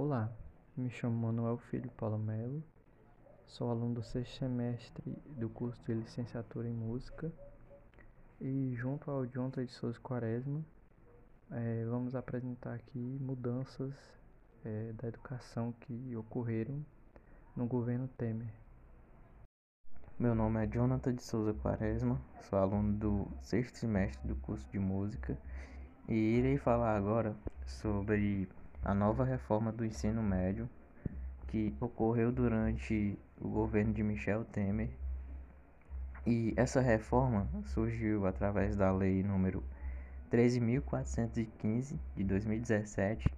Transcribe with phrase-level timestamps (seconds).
[0.00, 0.30] Olá,
[0.76, 2.62] me chamo Manuel Filho Paula Melo,
[3.48, 7.32] sou aluno do sexto semestre do curso de licenciatura em música
[8.40, 10.64] e junto ao Jonathan de Souza Quaresma
[11.50, 13.92] é, vamos apresentar aqui mudanças
[14.64, 16.86] é, da educação que ocorreram
[17.56, 18.54] no governo Temer.
[20.16, 24.78] Meu nome é Jonathan de Souza Quaresma, sou aluno do sexto semestre do curso de
[24.78, 25.36] música
[26.08, 27.34] e irei falar agora
[27.66, 28.48] sobre
[28.84, 30.68] a nova reforma do ensino médio
[31.48, 34.90] que ocorreu durante o governo de Michel Temer.
[36.26, 39.64] E essa reforma surgiu através da lei número
[40.30, 43.34] 13.415 de 2017,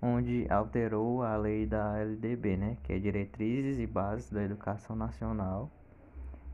[0.00, 5.70] onde alterou a lei da LDB, né, que é Diretrizes e Bases da Educação Nacional,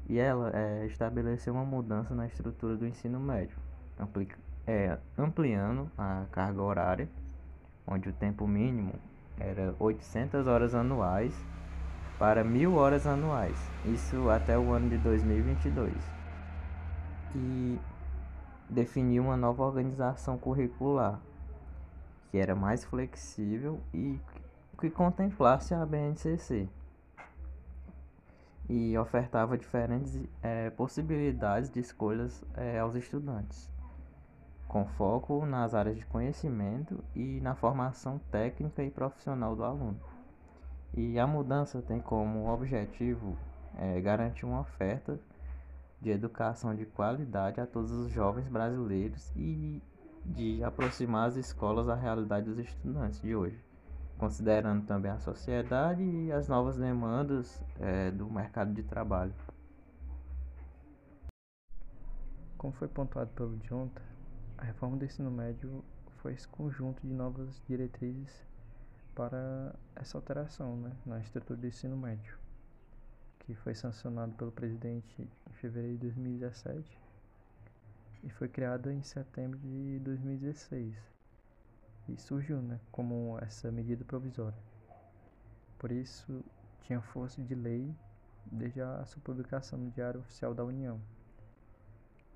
[0.09, 3.57] e ela é, estabeleceu uma mudança na estrutura do ensino médio,
[3.99, 4.29] ampli
[4.67, 7.09] é, ampliando a carga horária
[7.87, 8.95] onde o tempo mínimo
[9.39, 11.35] era 800 horas anuais
[12.19, 15.93] para 1000 horas anuais, isso até o ano de 2022.
[17.35, 17.81] E
[18.69, 21.21] definiu uma nova organização curricular,
[22.31, 24.21] que era mais flexível e
[24.79, 26.69] que contemplasse a BNCC
[28.69, 33.73] e ofertava diferentes é, possibilidades de escolhas é, aos estudantes
[34.73, 40.01] com foco nas áreas de conhecimento e na formação técnica e profissional do aluno.
[40.95, 43.37] E a mudança tem como objetivo
[43.77, 45.21] é, garantir uma oferta
[46.01, 49.83] de educação de qualidade a todos os jovens brasileiros e
[50.25, 53.63] de aproximar as escolas à realidade dos estudantes de hoje,
[54.17, 59.35] considerando também a sociedade e as novas demandas é, do mercado de trabalho.
[62.57, 64.12] Como foi pontuado pelo Jonathan,
[64.63, 65.85] a reforma do ensino médio
[66.19, 68.47] foi esse conjunto de novas diretrizes
[69.13, 72.39] para essa alteração né, na estrutura do ensino médio,
[73.41, 76.97] que foi sancionado pelo presidente em fevereiro de 2017
[78.23, 80.95] e foi criada em setembro de 2016
[82.09, 84.63] e surgiu né, como essa medida provisória.
[85.77, 86.45] Por isso,
[86.83, 87.93] tinha força de lei
[88.47, 91.01] desde a sua publicação no Diário Oficial da União.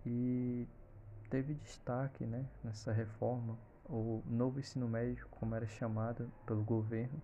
[0.05, 0.46] E
[1.29, 7.21] teve destaque né, nessa reforma, o novo ensino médio, como era chamado pelo governo,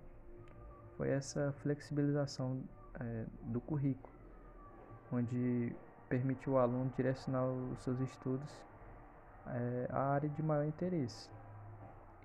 [0.97, 2.63] foi essa flexibilização
[3.01, 4.13] é, do currículo,
[5.11, 5.75] onde
[6.09, 8.51] permitiu ao aluno direcionar os seus estudos
[9.47, 11.29] é, à área de maior interesse.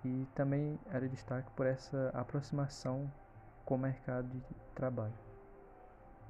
[0.05, 3.11] E também era destaque por essa aproximação
[3.65, 5.26] com o mercado de trabalho.